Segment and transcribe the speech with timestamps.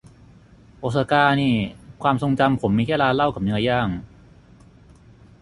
[0.79, 1.55] โอซาก้านี่
[2.01, 3.89] ความทรงจำผมมีแค่ร้านเหล้ากับเนื้อย่าง